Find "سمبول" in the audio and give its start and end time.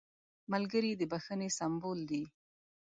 1.57-1.99